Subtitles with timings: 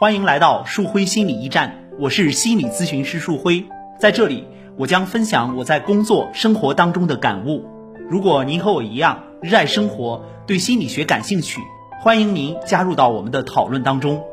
[0.00, 3.66] 欢迎来到树辉心理驿站，我是心理咨询师树辉，
[3.98, 4.46] 在这里
[4.78, 7.66] 我将分享我在工作生活当中的感悟。
[8.08, 11.60] 如果您和我一样热爱生活，对心理学感兴趣，
[12.00, 14.24] 欢迎您加入到我们的讨论当中。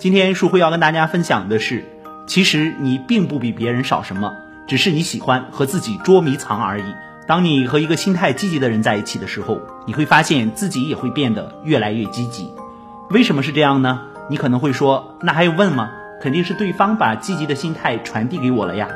[0.00, 1.84] 今天树辉要跟大家分享的是，
[2.26, 4.34] 其实你并不比别人少什么，
[4.66, 6.94] 只是你喜欢和自己捉迷藏而已。
[7.28, 12.50] 当你和一个心态积极的人在一起的时候，你会发现自己也会变得越来越积极。
[13.10, 14.02] 为什么是这样呢？
[14.28, 15.90] 你可能会说，那还用问吗？
[16.22, 18.86] 肯定是对方把积极的心态传递给我了呀。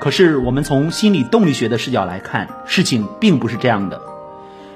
[0.00, 4.02] 可是我们从心理动力学的视角来看，事情并不是这样的。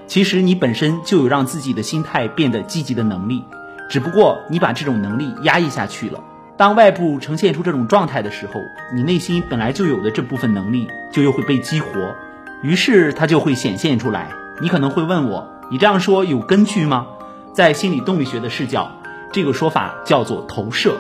[0.07, 3.45] 其实你本身就有让自己的心态变得积极的能力。
[3.91, 6.21] 只不过你把这种能力压抑下去了。
[6.57, 8.61] 当外部呈现出这种状态的时候，
[8.95, 12.15] 你内心本来就有的这部分能力就又会被激活，
[12.63, 14.29] 于是它就会显现出来。
[14.61, 17.09] 你可能会问我，你这样说有根据吗？
[17.59, 18.89] 在心理动力学的视角，
[19.33, 20.97] 这个说法叫做投射，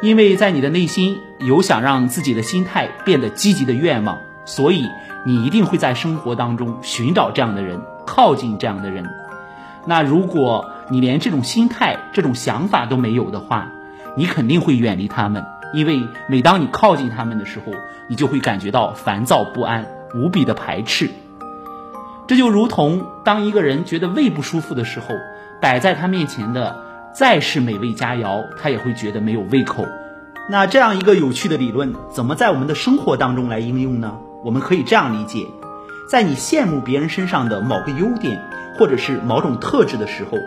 [0.00, 4.88] 因为在你的内心有想让自己的心态变得积极的愿望，所以
[5.26, 9.04] 你一定会在生活当中寻找这样的人，靠近这样的人。
[9.84, 13.70] 那如果你连这种心态、这种想法都没有的话，
[14.16, 17.74] 你肯定会远离他们，因为每当你靠近他们的时候，
[18.08, 21.10] 你就会感觉到烦躁不安、无比的排斥。
[22.30, 25.16] 这就如同当一个人觉得胃不舒服的时候，
[25.60, 26.76] 摆在他面前的
[27.12, 29.84] 再是美味佳肴，他也会觉得没有胃口。
[30.48, 34.16] 那这样一个有趣的理论，怎么在我们的生活当中来应用呢？
[34.44, 35.44] 我们可以这样理解：
[36.08, 38.40] 在你羡慕别人身上的某个优点。
[38.78, 40.38] 或者是某种特质的时候，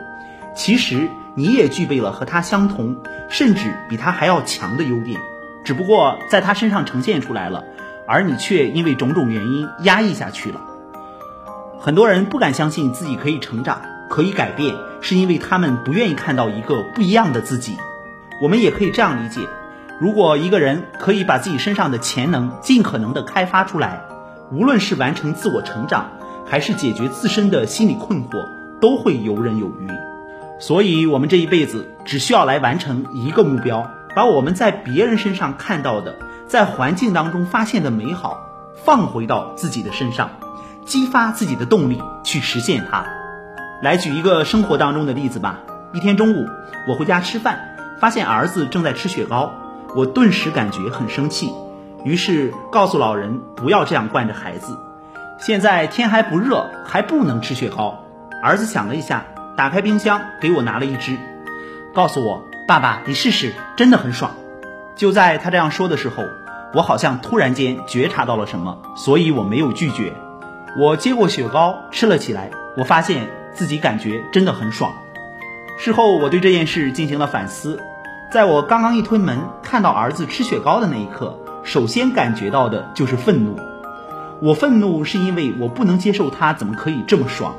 [0.56, 2.96] 其实你也具备了和他相同，
[3.28, 5.20] 甚至比他还要强的优点，
[5.66, 7.66] 只不过在他身上呈现出来了，
[8.08, 10.62] 而你却因为种种原因压抑下去了。
[11.86, 17.78] 很多人不敢相信自己可以成长，可以改变，是因为他们不愿意看到一个不一样的自己。
[18.42, 19.42] 我们也可以这样理解：
[20.00, 24.02] 如果一个人可以把自己身上的潜能尽可能的开发出来，
[24.50, 26.10] 无论是完成自我成长。
[26.46, 28.48] 还是解决自身的心理困惑，
[28.80, 29.88] 都会游刃有余。
[30.60, 36.16] 所以，我们这一辈子只需要来完成一个目标：把我们在别人身上看到的，
[36.48, 38.38] 在环境当中发现的美好，
[38.86, 40.32] 放回到自己的身上，
[40.86, 43.06] 激发自己的动力去实现它。
[43.82, 45.60] 来举一个生活当中的例子吧。
[45.94, 46.48] 一天中午，
[46.88, 49.54] 我回家吃饭，发现儿子正在吃雪糕，
[49.96, 51.54] 我顿时感觉很生气，
[52.04, 54.76] 于是告诉老人不要这样惯着孩子。
[55.38, 58.06] 现在天还不热，还不能吃雪糕。
[58.42, 61.18] 儿子想了一下，打开冰箱给我拿了一只，
[61.94, 64.32] 告诉我：“爸爸，你试试，真的很爽。”
[64.96, 66.24] 就在他这样说的时候，
[66.74, 70.14] 我好像突然间觉察到了什么，所以我没有拒绝。
[70.76, 74.92] 我接过雪糕吃了起来，我发现自己感觉真的很爽。
[75.78, 77.80] 事后我对这件事进行了反思，
[78.32, 83.56] 在我刚刚一推门看到儿子吃雪糕的那一刻，首先感觉到的就是愤怒。
[84.42, 87.56] 我愤怒是因为我不能接受他怎么可以这么爽，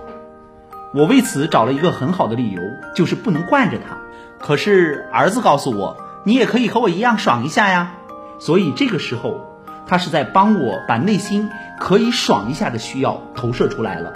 [0.93, 2.61] 我为此找了一个很好的理由，
[2.97, 3.97] 就是不能惯着他。
[4.41, 7.95] 可是儿子告诉我，你也可以和我一样爽一下呀。
[8.41, 9.54] 所以这个时候，
[9.87, 14.13] 他是在帮我把内心可以爽一下的需要投射出来了，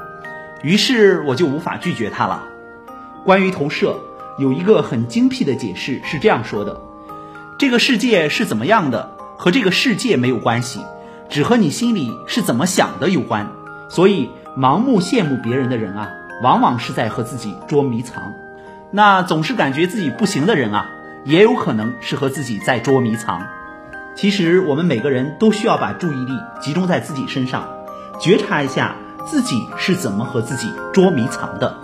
[0.63, 2.43] 于是我就无法拒绝他了。
[3.25, 3.97] 关于投射，
[4.39, 6.81] 有一个很精辟的解释是这样说的：
[7.59, 10.81] 这个世界是怎么样的，和这个世界没有关系。
[11.29, 13.49] 只和你心里是怎么想的有关，
[13.91, 16.11] 所以盲目羡慕别人的人啊，
[16.43, 18.33] 往往是在和自己捉迷藏。
[18.91, 20.89] 那总是感觉自己不行的人啊，
[21.27, 23.43] 也有可能是和自己在捉迷藏。
[24.21, 27.69] 其实我们每个人都需要把注意力集中在自己身上，
[28.21, 31.77] 觉察一下自己是怎么和自己捉迷藏的。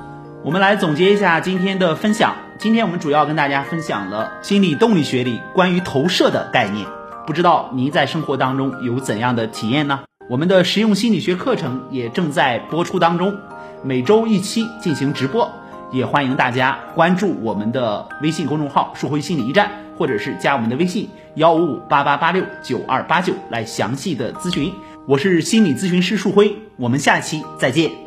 [0.42, 2.34] 我们来总结一下今天的分享。
[2.58, 6.88] 今天我们主要跟大家分享了心理动力学里关于投射的概念。
[7.24, 10.00] 不知道您在生活当中有怎样的体验呢？
[10.28, 13.38] 我们的实用心理学课程也正在播出当中，
[13.84, 15.52] 每周一期进行直播，
[15.92, 24.72] 也欢迎大家关注我们的微信公众号“树辉心理驿站”，或者是加我们的微信幺五五八八八六九二八九来详细的咨询。
[25.06, 28.03] 我是心理咨询师树辉，我们下期再见。